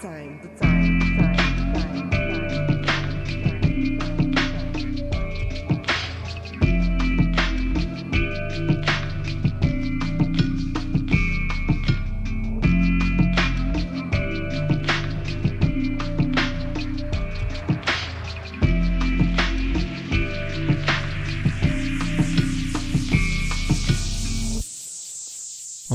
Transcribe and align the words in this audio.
time, 0.00 0.38
the 0.42 0.48
time, 0.60 0.67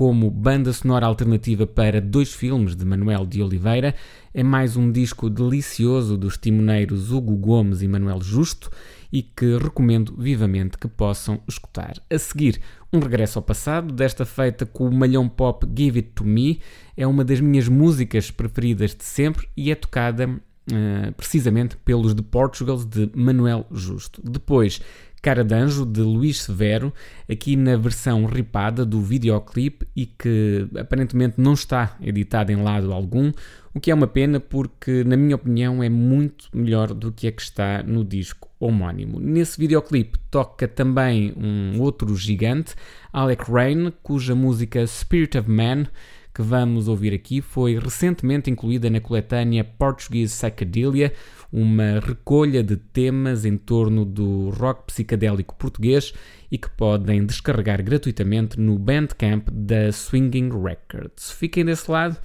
como 0.00 0.30
banda 0.30 0.72
sonora 0.72 1.04
alternativa 1.04 1.66
para 1.66 2.00
dois 2.00 2.32
filmes 2.32 2.74
de 2.74 2.86
Manuel 2.86 3.26
de 3.26 3.42
Oliveira. 3.42 3.94
É 4.32 4.42
mais 4.42 4.74
um 4.74 4.90
disco 4.90 5.28
delicioso 5.28 6.16
dos 6.16 6.38
timoneiros 6.38 7.12
Hugo 7.12 7.36
Gomes 7.36 7.82
e 7.82 7.86
Manuel 7.86 8.22
Justo 8.22 8.70
e 9.12 9.22
que 9.22 9.58
recomendo 9.58 10.14
vivamente 10.16 10.78
que 10.78 10.88
possam 10.88 11.42
escutar. 11.46 12.02
A 12.08 12.18
seguir, 12.18 12.62
um 12.90 12.98
regresso 12.98 13.38
ao 13.38 13.42
passado, 13.42 13.92
desta 13.92 14.24
feita 14.24 14.64
com 14.64 14.88
o 14.88 14.90
malhão 14.90 15.28
pop 15.28 15.68
Give 15.76 15.98
It 15.98 16.12
To 16.14 16.24
Me. 16.24 16.62
É 16.96 17.06
uma 17.06 17.22
das 17.22 17.38
minhas 17.38 17.68
músicas 17.68 18.30
preferidas 18.30 18.94
de 18.94 19.04
sempre 19.04 19.48
e 19.54 19.70
é 19.70 19.74
tocada 19.74 20.26
uh, 20.30 21.12
precisamente 21.12 21.76
pelos 21.76 22.14
The 22.14 22.22
Portugals 22.22 22.86
de 22.86 23.10
Manuel 23.14 23.66
Justo. 23.70 24.22
Depois, 24.24 24.80
Cara 25.22 25.44
d'Anjo, 25.44 25.84
de 25.84 26.00
Luís 26.00 26.42
Severo, 26.42 26.92
aqui 27.30 27.54
na 27.54 27.76
versão 27.76 28.24
ripada 28.24 28.86
do 28.86 29.00
videoclipe 29.02 29.86
e 29.94 30.06
que 30.06 30.66
aparentemente 30.78 31.34
não 31.38 31.52
está 31.52 31.96
editado 32.00 32.50
em 32.50 32.62
lado 32.62 32.92
algum, 32.92 33.30
o 33.74 33.78
que 33.78 33.90
é 33.90 33.94
uma 33.94 34.06
pena 34.06 34.40
porque, 34.40 35.04
na 35.04 35.16
minha 35.16 35.36
opinião, 35.36 35.82
é 35.82 35.88
muito 35.88 36.48
melhor 36.54 36.94
do 36.94 37.12
que 37.12 37.28
a 37.28 37.32
que 37.32 37.42
está 37.42 37.82
no 37.82 38.04
disco 38.04 38.48
homónimo. 38.58 39.20
Nesse 39.20 39.60
videoclipe 39.60 40.18
toca 40.30 40.66
também 40.66 41.34
um 41.36 41.80
outro 41.80 42.16
gigante, 42.16 42.74
Alec 43.12 43.50
Rain, 43.50 43.92
cuja 44.02 44.34
música 44.34 44.86
Spirit 44.86 45.36
of 45.36 45.50
Man 45.50 45.86
que 46.34 46.42
vamos 46.42 46.88
ouvir 46.88 47.12
aqui 47.12 47.40
foi 47.40 47.78
recentemente 47.78 48.50
incluída 48.50 48.88
na 48.88 49.00
coletânea 49.00 49.64
Portuguese 49.64 50.34
Psychedelia, 50.34 51.12
uma 51.52 52.00
recolha 52.00 52.62
de 52.62 52.76
temas 52.76 53.44
em 53.44 53.56
torno 53.56 54.04
do 54.04 54.50
rock 54.50 54.86
psicadélico 54.86 55.54
português 55.56 56.12
e 56.50 56.58
que 56.58 56.70
podem 56.70 57.24
descarregar 57.24 57.82
gratuitamente 57.82 58.58
no 58.58 58.78
Bandcamp 58.78 59.48
da 59.50 59.90
Swinging 59.92 60.50
Records. 60.50 61.30
Fiquem 61.30 61.64
desse 61.64 61.90
lado, 61.90 62.16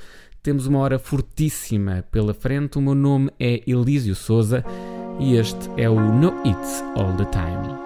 temos 0.43 0.67
uma 0.67 0.79
hora 0.79 0.99
fortíssima 0.99 2.05
pela 2.11 2.33
frente. 2.33 2.77
O 2.77 2.81
meu 2.81 2.95
nome 2.95 3.31
é 3.39 3.63
Elísio 3.65 4.13
Souza 4.15 4.63
e 5.19 5.35
este 5.35 5.69
é 5.77 5.89
o 5.89 5.95
No 5.95 6.33
It's 6.45 6.83
All 6.95 7.15
the 7.17 7.25
Time. 7.25 7.84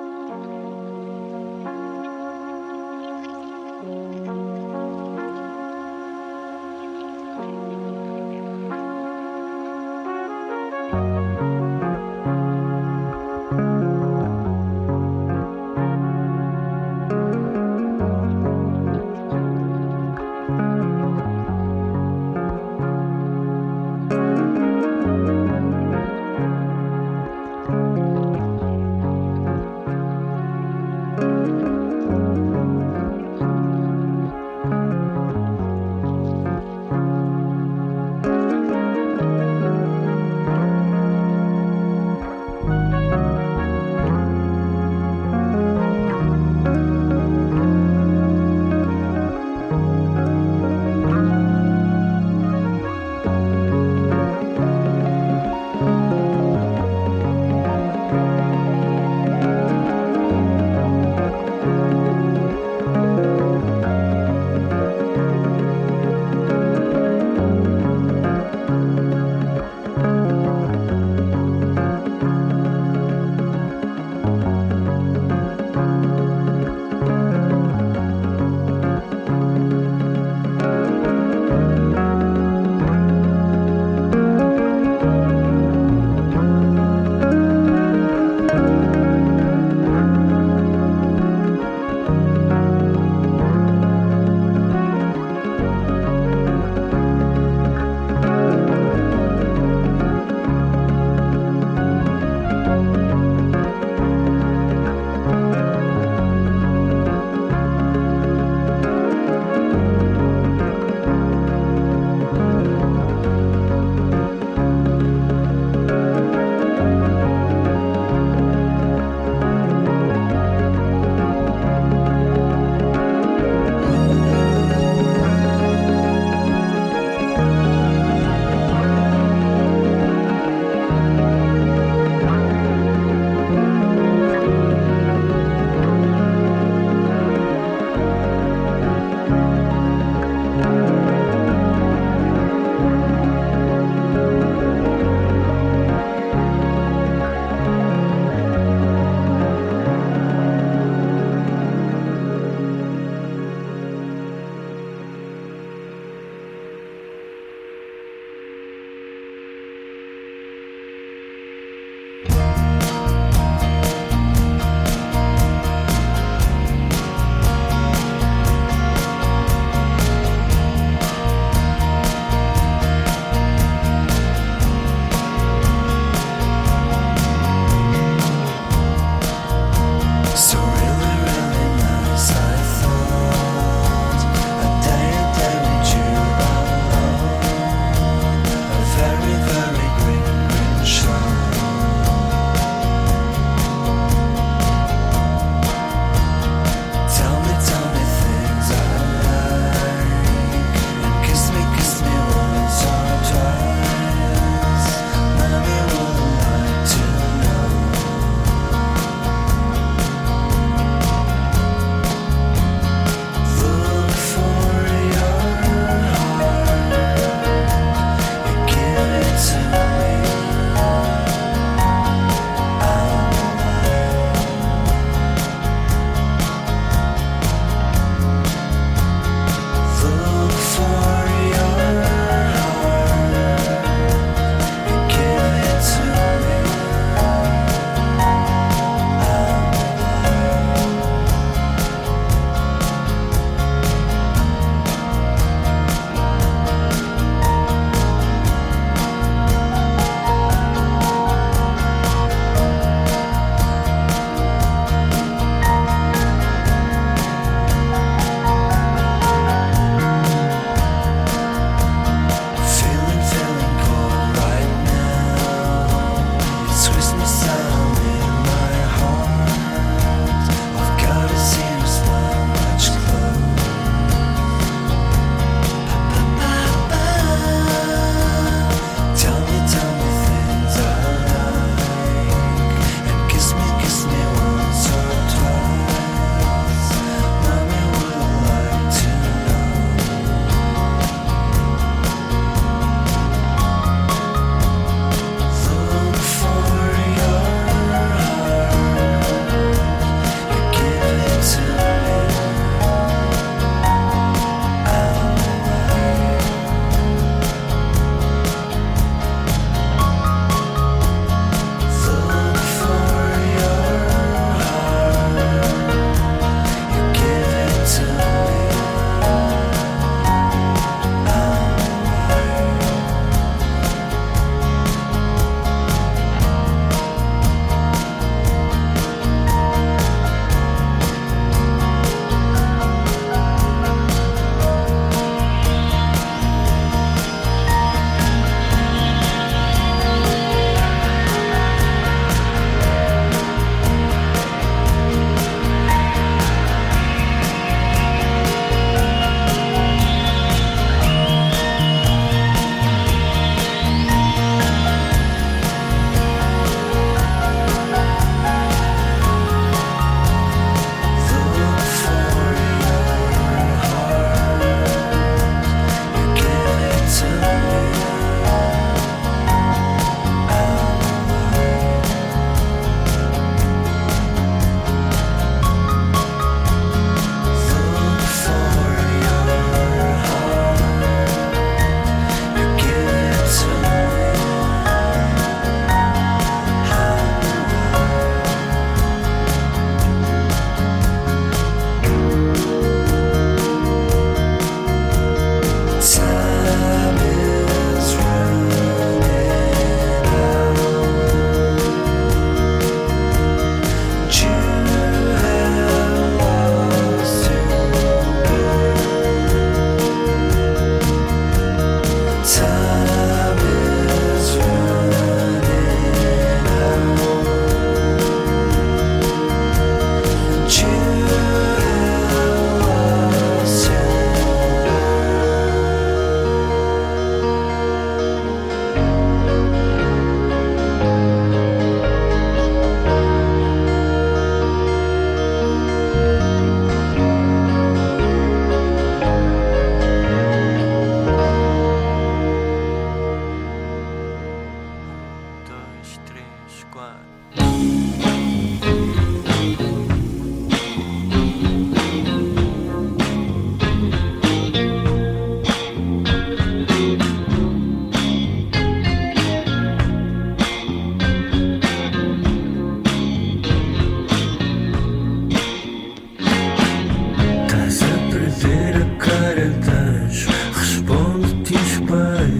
But. 472.09 472.58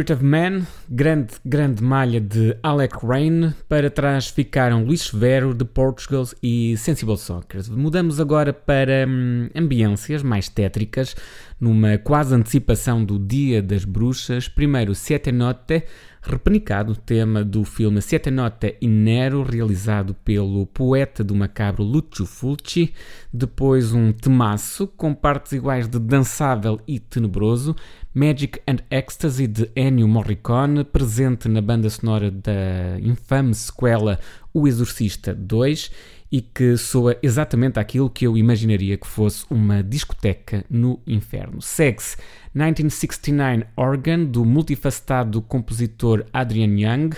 Spirit 0.00 0.12
of 0.14 0.24
Man, 0.24 0.66
grande, 0.88 1.34
grande 1.44 1.82
malha 1.82 2.22
de 2.22 2.56
Alec 2.62 3.04
Rain, 3.04 3.52
para 3.68 3.90
trás 3.90 4.28
ficaram 4.28 4.82
Luís 4.82 5.02
Severo, 5.02 5.52
de 5.52 5.62
Portugal 5.62 6.24
e 6.42 6.74
Sensible 6.78 7.18
Soccer. 7.18 7.60
Mudamos 7.70 8.18
agora 8.18 8.50
para 8.50 9.04
hum, 9.06 9.50
ambiências 9.54 10.22
mais 10.22 10.48
tétricas, 10.48 11.14
numa 11.60 11.98
quase 11.98 12.34
antecipação 12.34 13.04
do 13.04 13.18
Dia 13.18 13.62
das 13.62 13.84
Bruxas. 13.84 14.48
Primeiro, 14.48 14.94
Siete 14.94 15.30
Notte, 15.30 15.84
repenicado, 16.22 16.96
tema 16.96 17.44
do 17.44 17.64
filme 17.64 18.00
Siete 18.00 18.30
Notte 18.30 18.76
in 18.80 18.88
Nero, 18.88 19.42
realizado 19.42 20.14
pelo 20.14 20.66
poeta 20.66 21.22
do 21.22 21.34
macabro 21.34 21.82
Lucio 21.82 22.24
Fulci. 22.24 22.94
Depois, 23.32 23.92
um 23.92 24.10
temaço, 24.10 24.86
com 24.86 25.12
partes 25.12 25.52
iguais 25.52 25.86
de 25.86 25.98
dançável 25.98 26.80
e 26.88 26.98
tenebroso, 26.98 27.76
Magic 28.14 28.60
and 28.66 28.78
Ecstasy 28.90 29.46
de 29.46 29.70
Ennio 29.76 30.08
Morricone, 30.08 30.82
presente 30.82 31.48
na 31.48 31.60
banda 31.60 31.90
sonora 31.90 32.30
da 32.30 32.98
infame 33.00 33.54
sequela 33.54 34.18
O 34.52 34.66
Exorcista 34.66 35.34
2 35.34 35.90
e 36.30 36.40
que 36.40 36.76
soa 36.76 37.16
exatamente 37.22 37.78
aquilo 37.78 38.08
que 38.08 38.26
eu 38.26 38.36
imaginaria 38.36 38.96
que 38.96 39.06
fosse 39.06 39.44
uma 39.50 39.82
discoteca 39.82 40.64
no 40.70 41.00
inferno. 41.06 41.60
Segue-se 41.60 42.16
1969 42.54 43.66
Organ, 43.76 44.24
do 44.24 44.44
multifacetado 44.44 45.42
compositor 45.42 46.24
Adrian 46.32 46.78
Young, 46.78 47.10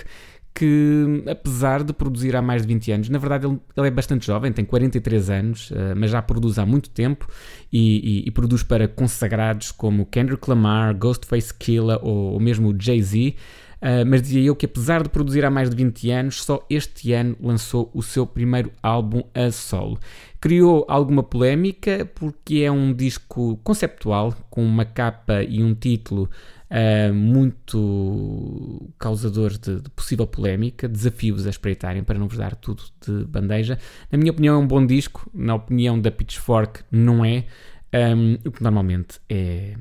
que 0.53 1.23
apesar 1.27 1.83
de 1.83 1.91
produzir 1.93 2.35
há 2.35 2.41
mais 2.41 2.61
de 2.61 2.67
20 2.67 2.91
anos, 2.91 3.09
na 3.09 3.17
verdade 3.17 3.47
ele, 3.47 3.59
ele 3.75 3.87
é 3.87 3.91
bastante 3.91 4.27
jovem, 4.27 4.51
tem 4.51 4.63
43 4.63 5.29
anos, 5.29 5.71
uh, 5.71 5.95
mas 5.95 6.11
já 6.11 6.21
produz 6.21 6.59
há 6.59 6.65
muito 6.65 6.89
tempo 6.91 7.27
e, 7.71 8.21
e, 8.21 8.27
e, 8.27 8.31
produz 8.31 8.61
para 8.61 8.87
consagrados 8.87 9.71
como 9.71 10.05
Kendrick 10.05 10.47
Lamar, 10.47 10.95
Ghostface 10.95 11.53
Killah 11.53 11.99
ou, 12.03 12.33
ou 12.33 12.39
mesmo 12.39 12.75
Jay-Z. 12.79 13.35
Uh, 13.83 14.05
mas 14.07 14.21
dizia 14.21 14.41
eu 14.41 14.55
que 14.55 14.65
apesar 14.65 15.03
de 15.03 15.09
produzir 15.09 15.43
há 15.43 15.51
mais 15.51 15.69
de 15.69 15.75
20 15.75 16.09
anos, 16.09 16.41
só 16.41 16.65
este 16.69 17.11
ano 17.11 17.35
lançou 17.41 17.91
o 17.93 18.01
seu 18.01 18.25
primeiro 18.25 18.71
álbum 18.81 19.21
a 19.33 19.51
solo. 19.51 19.99
Criou 20.39 20.85
alguma 20.87 21.21
polémica 21.21 22.09
porque 22.15 22.59
é 22.59 22.71
um 22.71 22.93
disco 22.93 23.59
conceptual, 23.61 24.33
com 24.49 24.63
uma 24.63 24.85
capa 24.85 25.43
e 25.43 25.61
um 25.61 25.75
título 25.75 26.29
uh, 26.71 27.13
muito 27.13 28.89
causador 28.97 29.51
de, 29.51 29.81
de, 29.81 29.89
possível 29.89 30.25
polémica, 30.25 30.87
desafios 30.87 31.45
a 31.45 31.49
espreitarem 31.49 32.05
para 32.05 32.17
não 32.17 32.29
vos 32.29 32.37
dar 32.37 32.55
tudo 32.55 32.83
de 33.05 33.25
bandeja. 33.25 33.77
Na 34.09 34.17
minha 34.17 34.31
opinião, 34.31 34.55
é 34.55 34.57
um 34.59 34.67
bom 34.67 34.85
disco, 34.85 35.29
na 35.33 35.55
opinião 35.55 35.99
da 35.99 36.09
Pitchfork, 36.09 36.85
não 36.89 37.25
é. 37.25 37.43
Um, 37.93 38.39
o 38.47 38.51
que 38.51 38.63
normalmente 38.63 39.19
é, 39.29 39.75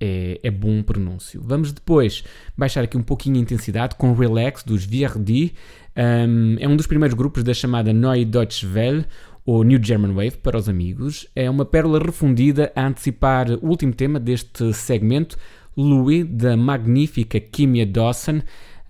é, 0.00 0.40
é, 0.42 0.50
bom 0.50 0.82
pronúncio. 0.82 1.42
Vamos 1.44 1.72
depois 1.72 2.24
baixar 2.56 2.82
aqui 2.82 2.96
um 2.96 3.02
pouquinho 3.02 3.36
a 3.36 3.40
intensidade 3.40 3.94
com 3.96 4.14
Relax 4.14 4.62
dos 4.62 4.84
VRD. 4.84 5.52
Um, 5.96 6.56
é 6.58 6.66
um 6.66 6.76
dos 6.76 6.86
primeiros 6.86 7.14
grupos 7.14 7.42
da 7.42 7.52
chamada 7.52 7.92
Neue 7.92 8.24
Deutsche 8.24 8.66
Welle, 8.66 9.04
ou 9.44 9.64
New 9.64 9.82
German 9.82 10.12
Wave 10.12 10.38
para 10.38 10.56
os 10.56 10.68
amigos. 10.68 11.26
É 11.34 11.48
uma 11.50 11.64
pérola 11.64 11.98
refundida 11.98 12.72
a 12.74 12.86
antecipar 12.86 13.50
o 13.50 13.68
último 13.68 13.92
tema 13.92 14.20
deste 14.20 14.72
segmento, 14.72 15.36
Louis, 15.76 16.24
da 16.24 16.56
magnífica 16.56 17.40
Kimia 17.40 17.86
Dawson. 17.86 18.42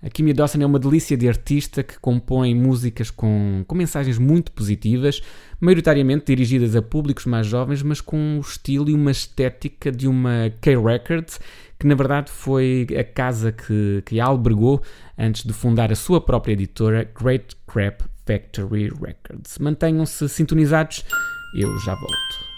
A 0.03 0.09
Kimia 0.09 0.33
Dawson 0.33 0.59
é 0.61 0.65
uma 0.65 0.79
delícia 0.79 1.15
de 1.15 1.27
artista 1.27 1.83
que 1.83 1.99
compõe 1.99 2.55
músicas 2.55 3.11
com, 3.11 3.63
com 3.67 3.75
mensagens 3.75 4.17
muito 4.17 4.51
positivas, 4.51 5.21
maioritariamente 5.59 6.25
dirigidas 6.25 6.75
a 6.75 6.81
públicos 6.81 7.27
mais 7.27 7.45
jovens, 7.45 7.83
mas 7.83 8.01
com 8.01 8.37
o 8.37 8.41
estilo 8.41 8.89
e 8.89 8.93
uma 8.95 9.11
estética 9.11 9.91
de 9.91 10.07
uma 10.07 10.51
K-Records, 10.59 11.39
que 11.77 11.85
na 11.85 11.93
verdade 11.93 12.31
foi 12.31 12.87
a 12.99 13.03
casa 13.03 13.51
que, 13.51 14.01
que 14.03 14.19
a 14.19 14.25
albergou 14.25 14.81
antes 15.15 15.43
de 15.43 15.53
fundar 15.53 15.91
a 15.91 15.95
sua 15.95 16.19
própria 16.19 16.53
editora, 16.53 17.07
Great 17.19 17.55
Crap 17.67 18.01
Factory 18.25 18.89
Records. 18.89 19.59
Mantenham-se 19.59 20.27
sintonizados, 20.29 21.05
eu 21.55 21.77
já 21.79 21.93
volto. 21.93 22.50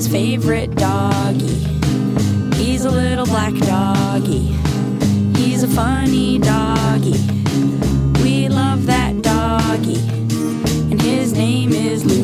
his 0.00 0.08
favorite 0.08 0.74
doggy. 0.76 1.58
He's 2.54 2.86
a 2.86 2.90
little 2.90 3.26
black 3.26 3.52
doggy. 3.52 4.46
He's 5.36 5.62
a 5.62 5.68
funny 5.68 6.38
doggy. 6.38 7.18
We 8.22 8.48
love 8.48 8.86
that 8.86 9.20
doggy. 9.20 10.00
And 10.90 11.02
his 11.02 11.34
name 11.34 11.74
is 11.74 12.06
Luke. 12.06 12.19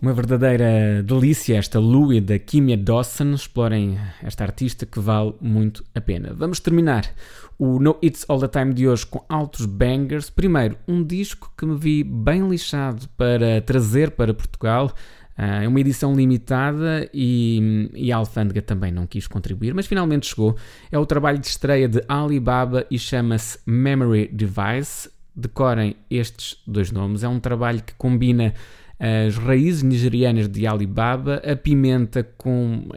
Uma 0.00 0.12
verdadeira 0.12 1.02
delícia 1.02 1.56
esta 1.56 1.80
Louie 1.80 2.20
da 2.20 2.38
Kimia 2.38 2.76
Dawson. 2.76 3.32
Explorem 3.32 3.98
esta 4.22 4.44
artista 4.44 4.84
que 4.84 5.00
vale 5.00 5.34
muito 5.40 5.82
a 5.94 6.00
pena. 6.00 6.34
Vamos 6.34 6.60
terminar 6.60 7.10
o 7.58 7.80
No 7.80 7.98
It's 8.02 8.24
All 8.28 8.38
The 8.38 8.48
Time 8.48 8.74
de 8.74 8.86
hoje 8.86 9.06
com 9.06 9.24
altos 9.28 9.64
bangers. 9.64 10.28
Primeiro, 10.28 10.76
um 10.86 11.02
disco 11.02 11.50
que 11.56 11.64
me 11.64 11.76
vi 11.76 12.04
bem 12.04 12.46
lixado 12.46 13.08
para 13.16 13.60
trazer 13.62 14.10
para 14.10 14.34
Portugal. 14.34 14.92
Ah, 15.36 15.62
É 15.64 15.68
uma 15.68 15.80
edição 15.80 16.14
limitada 16.14 17.08
e, 17.12 17.90
e 17.94 18.12
a 18.12 18.16
Alfândega 18.16 18.60
também 18.62 18.92
não 18.92 19.06
quis 19.06 19.26
contribuir, 19.26 19.74
mas 19.74 19.86
finalmente 19.86 20.26
chegou. 20.26 20.56
É 20.92 20.98
o 20.98 21.06
trabalho 21.06 21.38
de 21.38 21.46
estreia 21.46 21.88
de 21.88 22.02
Alibaba 22.06 22.86
e 22.90 22.98
chama-se 22.98 23.58
Memory 23.66 24.28
Device. 24.28 25.10
Decorem 25.34 25.96
estes 26.10 26.58
dois 26.66 26.92
nomes. 26.92 27.24
É 27.24 27.28
um 27.28 27.40
trabalho 27.40 27.82
que 27.82 27.94
combina 27.94 28.54
as 28.98 29.36
raízes 29.36 29.82
nigerianas 29.82 30.48
de 30.48 30.66
Alibaba, 30.66 31.36
a 31.44 31.54
pimenta 31.54 32.22
com 32.22 32.88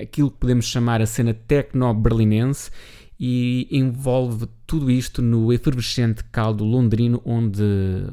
aquilo 0.00 0.30
que 0.30 0.38
podemos 0.38 0.66
chamar 0.66 1.02
a 1.02 1.06
cena 1.06 1.34
techno-berlinense 1.34 2.70
e 3.24 3.68
envolve 3.70 4.48
tudo 4.66 4.90
isto 4.90 5.22
no 5.22 5.52
efervescente 5.52 6.24
caldo 6.24 6.64
londrino 6.64 7.22
onde 7.24 7.62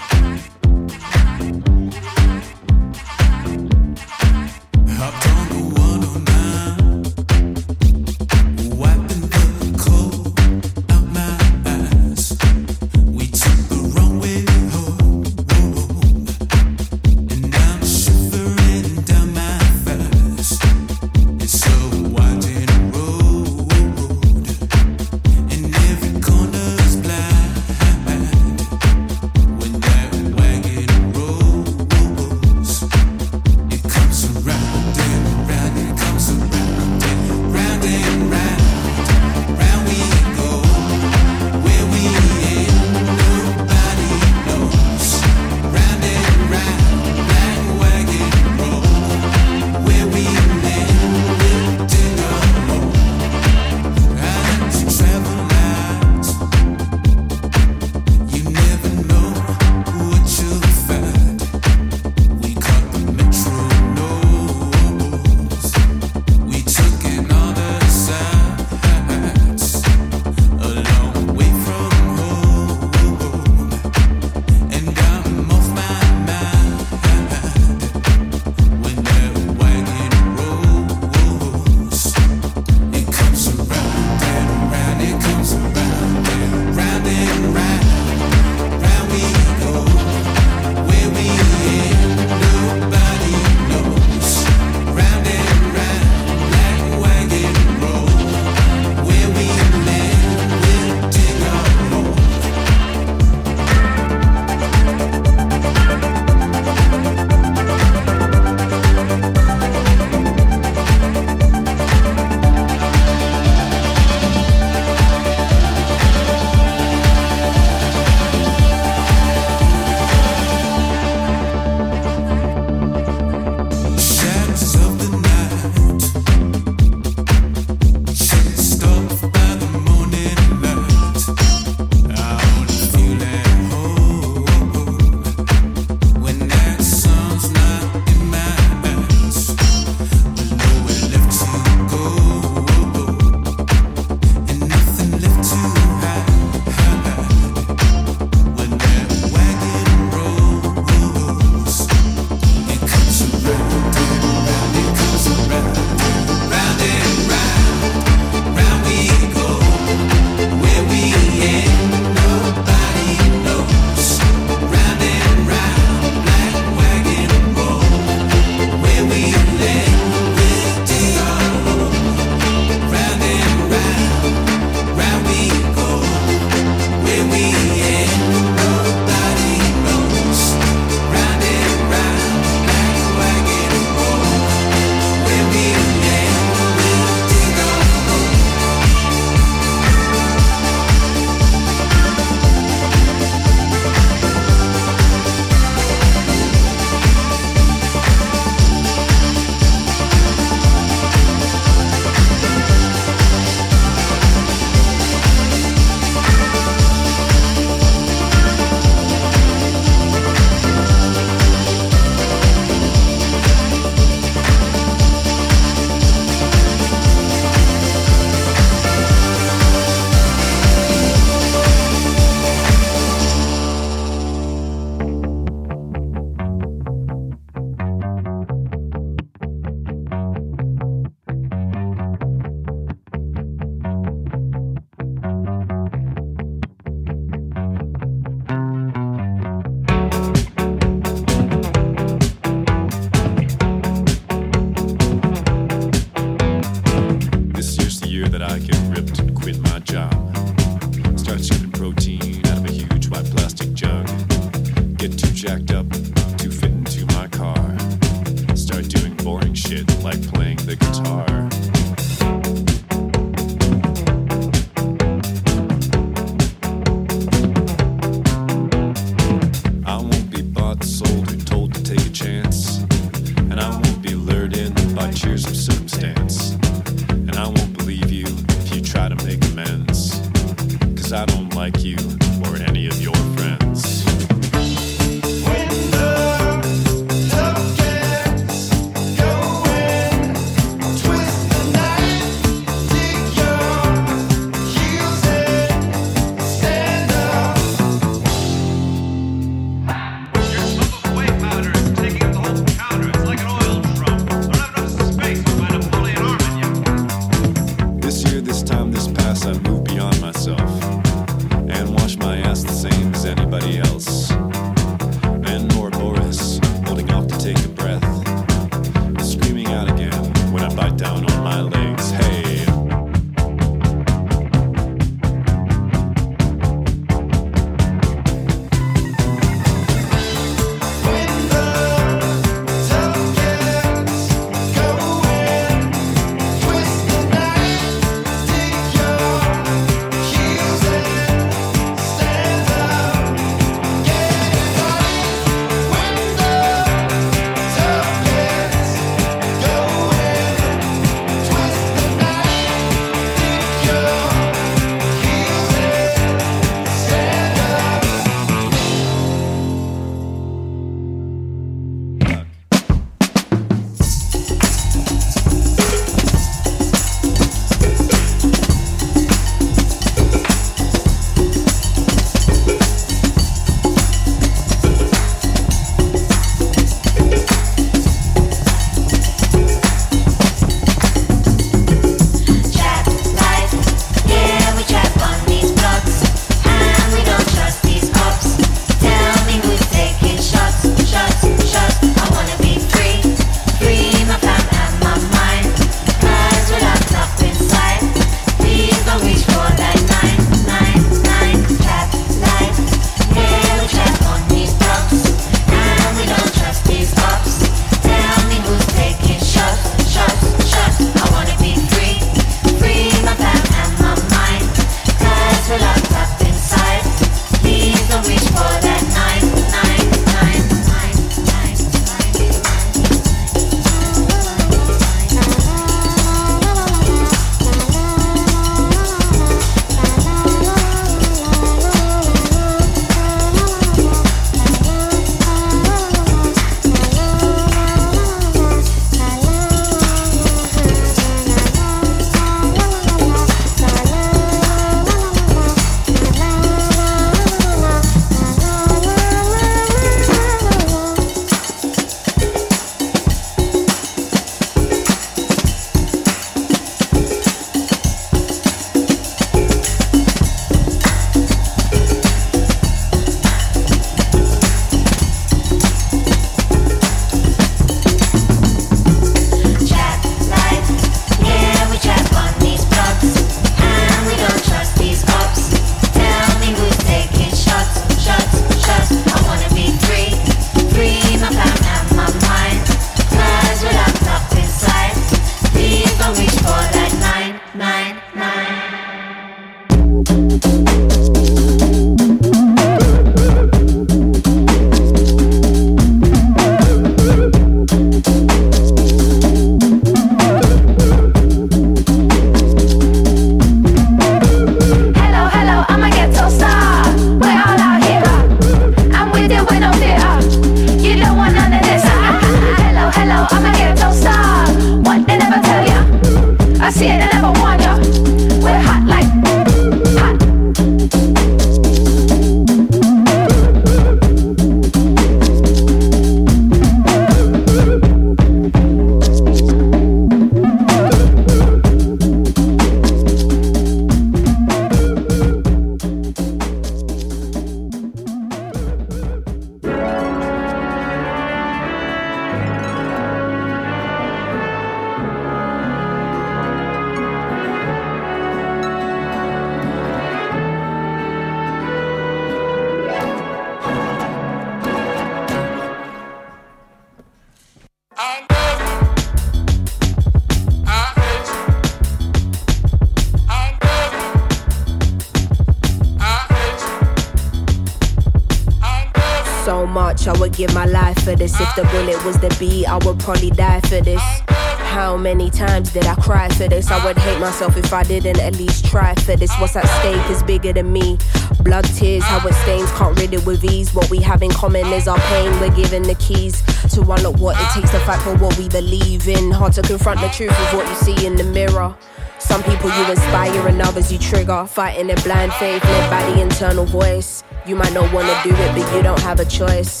Myself 577.40 577.76
if 577.76 577.92
I 577.92 578.04
didn't 578.04 578.38
at 578.38 578.56
least 578.56 578.84
try 578.84 579.14
for 579.14 579.34
this. 579.34 579.52
What's 579.58 579.74
at 579.74 579.86
stake 580.00 580.30
is 580.30 580.42
bigger 580.42 580.72
than 580.72 580.92
me. 580.92 581.18
Blood, 581.60 581.84
tears, 581.84 582.22
how 582.22 582.46
it 582.46 582.54
stains, 582.54 582.90
can't 582.92 583.18
rid 583.18 583.34
it 583.34 583.44
with 583.46 583.64
ease. 583.64 583.92
What 583.94 584.10
we 584.10 584.18
have 584.20 584.42
in 584.42 584.50
common 584.50 584.86
is 584.92 585.08
our 585.08 585.18
pain. 585.18 585.50
We're 585.60 585.74
given 585.74 586.02
the 586.02 586.14
keys 586.16 586.62
to 586.94 587.00
unlock 587.00 587.38
what 587.38 587.56
it 587.58 587.68
takes 587.74 587.90
to 587.90 588.00
fight 588.00 588.20
for 588.22 588.36
what 588.36 588.56
we 588.58 588.68
believe 588.68 589.26
in. 589.26 589.50
Hard 589.50 589.72
to 589.74 589.82
confront 589.82 590.20
the 590.20 590.28
truth 590.28 590.50
of 590.50 590.74
what 590.74 590.88
you 590.88 590.94
see 590.96 591.26
in 591.26 591.36
the 591.36 591.44
mirror. 591.44 591.96
Some 592.38 592.62
people 592.62 592.90
you 592.90 593.10
inspire 593.10 593.68
and 593.68 593.80
others 593.82 594.12
you 594.12 594.18
trigger. 594.18 594.66
Fighting 594.66 595.10
in 595.10 595.20
blind 595.22 595.52
faith, 595.54 595.84
led 595.84 596.10
by 596.10 596.30
the 596.30 596.40
internal 596.40 596.84
voice. 596.84 597.44
You 597.66 597.76
might 597.76 597.92
not 597.92 598.12
wanna 598.12 598.38
do 598.42 598.50
it, 598.50 598.74
but 598.74 598.96
you 598.96 599.02
don't 599.02 599.20
have 599.20 599.40
a 599.40 599.44
choice. 599.44 600.00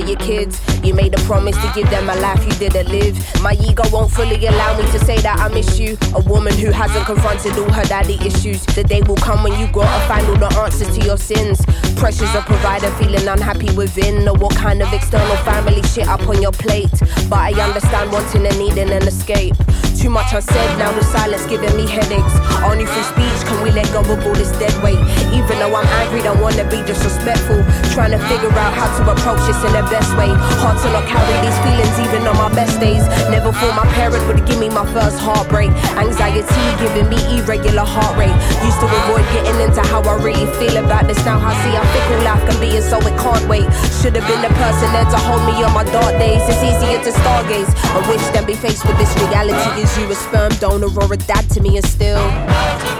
for 0.00 0.08
your 0.08 0.18
kids. 0.18 0.60
You 0.84 0.94
made 0.94 1.14
a 1.14 1.22
promise 1.24 1.56
to 1.56 1.72
give 1.74 1.88
them 1.90 2.08
a 2.08 2.16
life 2.16 2.44
you 2.44 2.52
didn't 2.68 2.88
live. 2.88 3.16
My 3.42 3.54
ego 3.54 3.82
won't 3.92 4.10
fully 4.10 4.46
allow 4.46 4.76
me 4.76 4.84
to 4.90 4.98
say 5.00 5.18
that 5.20 5.38
I 5.38 5.48
miss 5.48 5.78
you. 5.78 5.96
A 6.14 6.20
woman 6.20 6.54
who 6.54 6.70
hasn't 6.70 7.04
confronted 7.06 7.52
all 7.58 7.70
her 7.72 7.84
daddy 7.84 8.14
issues. 8.24 8.64
The 8.66 8.84
day 8.84 9.02
will 9.02 9.16
come 9.16 9.42
when 9.42 9.58
you 9.58 9.66
gotta 9.72 10.06
find 10.06 10.26
all 10.26 10.36
the 10.36 10.50
answers 10.58 10.96
to 10.96 11.04
your 11.04 11.18
sins. 11.18 11.60
Pressures 11.96 12.34
of 12.34 12.44
provider, 12.46 12.90
feeling 12.92 13.26
unhappy 13.28 13.74
within. 13.74 14.24
Know 14.24 14.34
what 14.34 14.54
kind 14.54 14.82
of 14.82 14.92
external 14.92 15.36
family 15.38 15.82
shit 15.82 16.08
up 16.08 16.26
on 16.28 16.40
your 16.40 16.52
plate. 16.52 16.90
But 17.28 17.38
I 17.38 17.52
understand 17.62 18.12
wanting 18.12 18.46
and 18.46 18.58
needing 18.58 18.90
an 18.90 19.06
escape. 19.06 19.54
Too 20.00 20.08
much 20.08 20.32
unsaid, 20.32 20.78
now 20.80 20.88
the 20.96 21.04
silence 21.04 21.44
giving 21.44 21.76
me 21.76 21.84
headaches. 21.84 22.32
Only 22.64 22.88
through 22.88 23.04
speech 23.12 23.40
can 23.44 23.60
we 23.60 23.68
let 23.68 23.84
go 23.92 24.00
of 24.00 24.16
all 24.24 24.32
this 24.32 24.48
dead 24.56 24.72
weight. 24.80 24.96
Even 25.28 25.60
though 25.60 25.76
I'm 25.76 25.84
angry, 26.00 26.24
don't 26.24 26.40
wanna 26.40 26.64
be 26.72 26.80
disrespectful. 26.88 27.60
Trying 27.92 28.16
to 28.16 28.20
figure 28.24 28.48
out 28.48 28.72
how 28.72 28.88
to 28.96 29.02
approach 29.12 29.44
this 29.44 29.60
in 29.60 29.76
the 29.76 29.84
best 29.92 30.08
way. 30.16 30.32
Hard 30.64 30.80
to 30.80 30.88
not 30.88 31.04
carry 31.04 31.36
these 31.44 31.58
feelings 31.60 31.92
even 32.00 32.24
on 32.24 32.32
my 32.40 32.48
best 32.56 32.80
days. 32.80 33.04
Never 33.28 33.52
thought 33.52 33.76
my 33.76 33.84
parent 33.92 34.24
would 34.24 34.40
give 34.48 34.56
me 34.56 34.72
my 34.72 34.88
first 34.88 35.20
heartbreak. 35.20 35.68
Anxiety 36.00 36.64
giving 36.80 37.12
me 37.12 37.20
irregular 37.36 37.84
heart 37.84 38.16
rate. 38.16 38.32
Used 38.64 38.80
to 38.80 38.88
avoid 38.88 39.28
getting 39.36 39.60
into 39.60 39.84
how 39.84 40.00
I 40.00 40.16
really 40.16 40.48
feel 40.56 40.80
about 40.80 41.12
this. 41.12 41.20
Now 41.28 41.44
I 41.44 41.52
see 41.60 41.76
how 41.76 41.84
fickle 41.92 42.24
life 42.24 42.40
can 42.48 42.56
be, 42.56 42.72
and 42.72 42.86
so 42.88 42.96
it 43.04 43.12
can't 43.20 43.44
wait. 43.52 43.68
Should 44.00 44.16
have 44.16 44.24
been 44.24 44.40
the 44.40 44.52
person 44.56 44.88
there 44.96 45.04
to 45.12 45.18
hold 45.28 45.44
me 45.44 45.60
on 45.60 45.76
my 45.76 45.84
dark 45.92 46.16
days. 46.16 46.40
It's 46.48 46.64
easier 46.64 47.04
to 47.04 47.12
stargaze. 47.20 47.68
I 47.92 48.00
wish 48.08 48.24
than 48.32 48.48
be 48.48 48.56
faced 48.56 48.88
with 48.88 48.96
this 48.96 49.12
reality. 49.20 49.89
You 49.98 50.10
a 50.10 50.14
sperm 50.14 50.52
donor 50.60 50.86
or 50.86 51.12
a 51.12 51.16
dad 51.16 51.50
to 51.50 51.60
me, 51.60 51.76
and 51.76 51.84
still. 51.84 52.99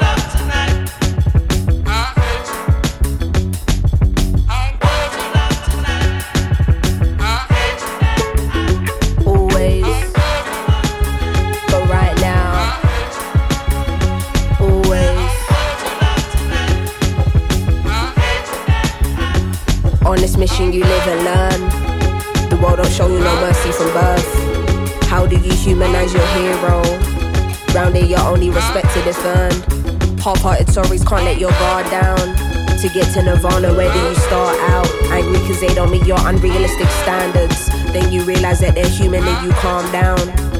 To 32.81 32.89
get 32.89 33.13
to 33.13 33.23
Nirvana, 33.23 33.75
where 33.75 33.93
do 33.93 33.99
you 33.99 34.15
start 34.15 34.59
out? 34.71 34.89
Angry 35.13 35.39
cause 35.41 35.61
they 35.61 35.75
don't 35.75 35.91
meet 35.91 36.07
your 36.07 36.17
unrealistic 36.27 36.89
standards. 37.03 37.69
Then 37.93 38.11
you 38.11 38.23
realize 38.23 38.61
that 38.61 38.75
they're 38.75 38.89
human 38.89 39.23
and 39.23 39.47
you 39.47 39.53
calm 39.53 39.93
down. 39.93 40.60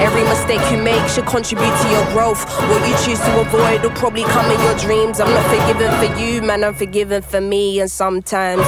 Every 0.01 0.23
mistake 0.23 0.61
you 0.71 0.81
make 0.81 1.07
should 1.07 1.27
contribute 1.27 1.75
to 1.81 1.89
your 1.89 2.05
growth. 2.11 2.43
What 2.69 2.81
you 2.89 2.95
choose 3.05 3.19
to 3.19 3.39
avoid 3.39 3.83
will 3.83 3.91
probably 3.91 4.23
come 4.23 4.49
in 4.51 4.59
your 4.61 4.75
dreams. 4.79 5.19
I'm 5.19 5.29
not 5.29 5.45
forgiven 5.45 5.91
for 5.99 6.19
you, 6.19 6.41
man, 6.41 6.63
I'm 6.63 6.73
forgiven 6.73 7.21
for 7.21 7.39
me, 7.39 7.79
and 7.79 7.89
sometimes. 7.89 8.65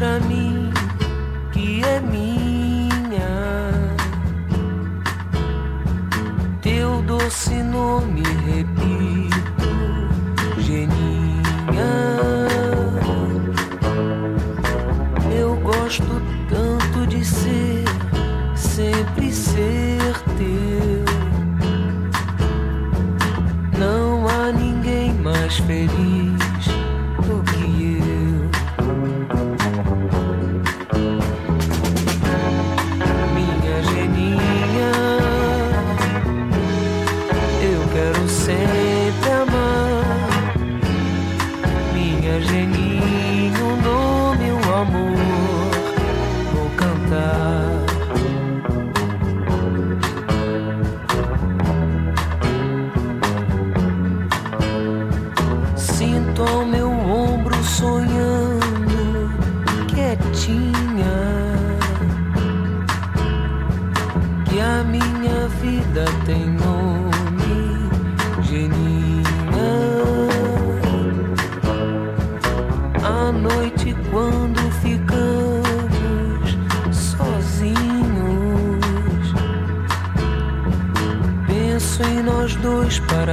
Pra 0.00 0.18
mim 0.20 0.70
que 1.52 1.82
é 1.84 2.00
minha, 2.00 3.28
teu 6.62 7.02
doce 7.02 7.62
nome 7.62 8.22
repito, 8.46 8.79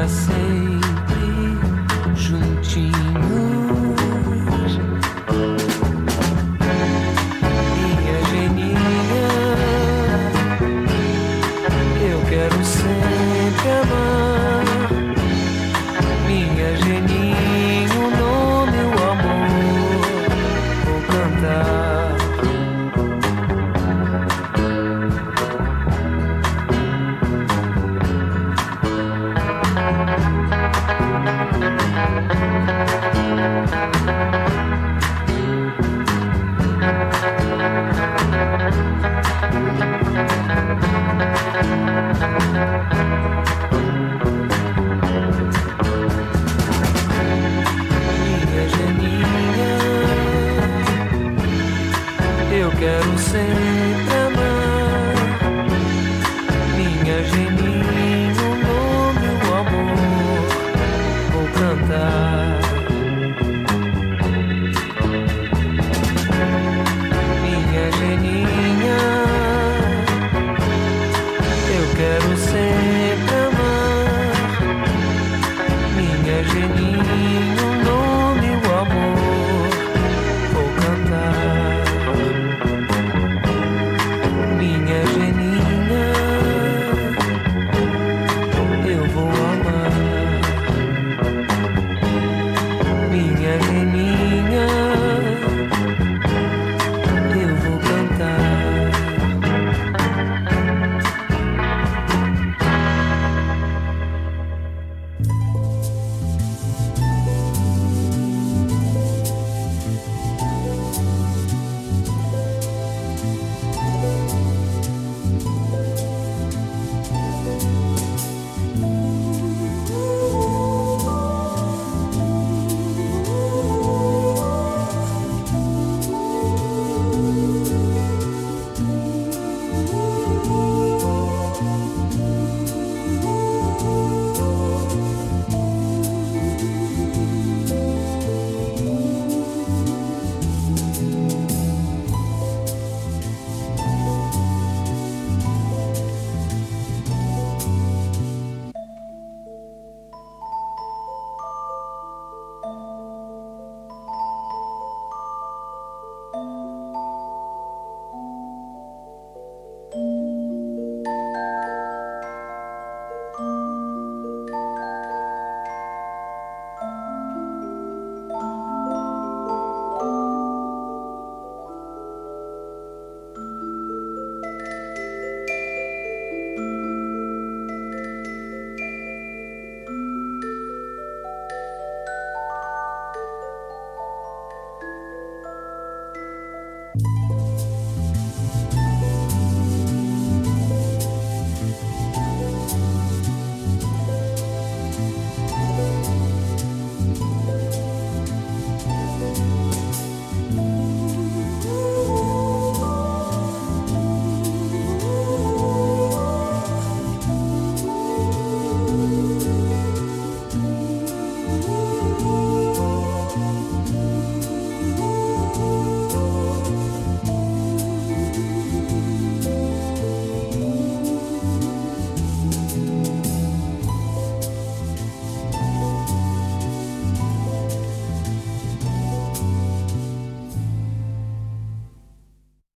sempre 0.08 1.58
juntinhos. 2.16 2.96
Minha 7.76 8.18
geninha, 8.30 9.30
eu 12.10 12.20
quero 12.30 12.64
sempre 12.64 13.70
amar. 13.82 14.66
Minha 16.26 16.76
geninha, 16.78 17.96
o 17.96 18.10
nome, 18.18 18.78
o 18.78 19.12
amor, 19.12 20.06
vou 20.86 21.02
cantar. 21.02 21.87